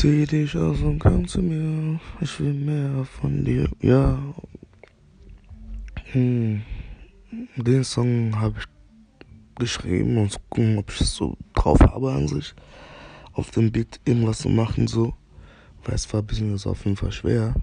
[0.00, 2.00] Zieh dich aus und komm zu mir.
[2.22, 3.68] Ich will mehr von dir.
[3.82, 4.18] Ja.
[6.12, 6.62] Hm.
[7.56, 8.64] Den Song habe ich
[9.56, 12.54] geschrieben und gucken, ob ich es so drauf habe an sich.
[13.34, 15.12] Auf dem Beat irgendwas zu machen, so.
[15.84, 17.54] Weil es war ein bisschen ist auf jeden Fall schwer.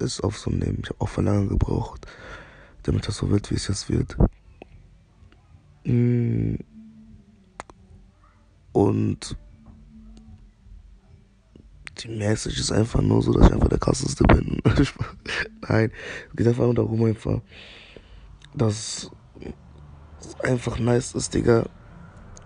[0.00, 0.78] Es aufzunehmen.
[0.84, 2.06] Ich habe auch lange gebraucht,
[2.84, 4.16] damit das so wird, wie es jetzt wird.
[5.84, 6.60] Hm.
[8.72, 9.36] Und
[12.04, 14.60] die Message ist einfach nur so, dass ich einfach der krasseste bin.
[15.68, 15.90] Nein,
[16.28, 17.40] es geht einfach nur darum, einfach,
[18.54, 19.10] dass
[20.20, 21.66] es einfach nice ist, Digga.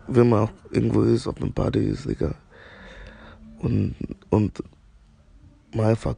[0.07, 2.35] Wenn man auch irgendwo ist, auf einem Party ist, Digga.
[3.59, 3.97] Und,
[4.31, 4.63] und
[5.75, 6.15] mal einfach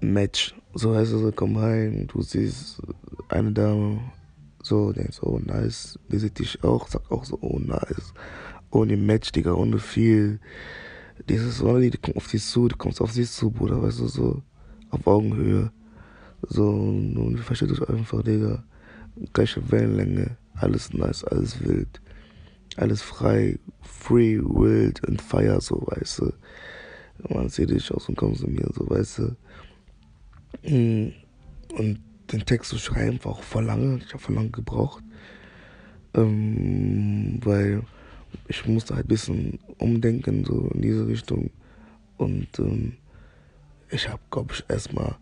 [0.00, 0.54] Match.
[0.74, 2.80] So heißt es, so, komm rein, du siehst
[3.28, 4.00] eine Dame,
[4.62, 8.14] so, denkst, oh nice, die sieht dich auch, sagt auch so, oh nice.
[8.70, 10.40] Ohne Match, Digga, ohne viel
[11.28, 14.08] dieses Sonne, die kommt auf dich zu, du kommst auf sie zu, Bruder, weißt du,
[14.08, 14.42] so
[14.90, 15.72] auf Augenhöhe.
[16.42, 18.64] So, und versteht euch einfach, Digga.
[19.32, 22.00] Gleiche Wellenlänge, alles nice, alles wild,
[22.76, 26.32] alles frei, free, wild und fire, so, weißt du.
[27.28, 29.36] Man sieht dich aus und kommst zu mir, so, weißt du.
[30.68, 31.12] Mm.
[31.78, 32.00] Und
[32.32, 35.02] den Text zu schreiben war auch voll lange, ich habe voll lange gebraucht.
[36.14, 37.82] Ähm, weil
[38.48, 41.50] ich musste halt ein bisschen umdenken, so in diese Richtung.
[42.16, 42.94] Und ähm,
[43.90, 45.16] ich habe, glaube ich, erstmal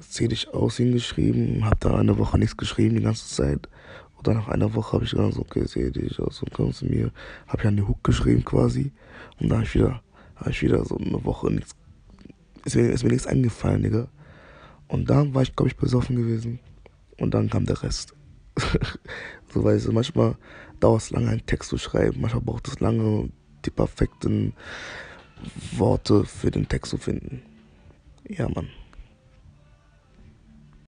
[0.00, 3.68] Zieh dich aus hingeschrieben, habe da eine Woche nichts geschrieben die ganze Zeit.
[4.16, 6.84] Und dann nach einer Woche habe ich gesagt, okay, zieh dich aus und komm zu
[6.86, 7.10] mir.
[7.46, 8.92] Habe ja eine Hook geschrieben quasi.
[9.40, 10.02] Und dann habe ich wieder,
[10.48, 11.74] ich wieder so eine Woche nichts,
[12.64, 14.08] ist mir, ist mir nichts eingefallen, Digga.
[14.88, 16.58] Und dann war ich, glaube ich, besoffen gewesen.
[17.18, 18.14] Und dann kam der Rest.
[19.52, 20.36] so weißt du, manchmal
[20.80, 22.20] dauert es lange, einen Text zu schreiben.
[22.20, 23.30] Manchmal braucht es lange,
[23.64, 24.54] die perfekten
[25.72, 27.42] Worte für den Text zu finden.
[28.28, 28.68] Ja, Mann.